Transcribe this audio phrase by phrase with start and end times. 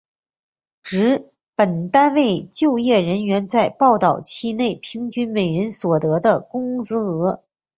[0.81, 7.43] 指本单位就业人员在报告期内平均每人所得的工资额。